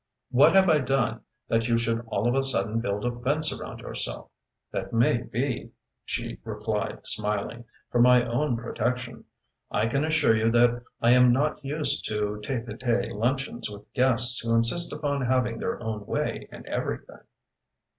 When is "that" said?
1.47-1.67, 4.71-4.91, 10.49-10.83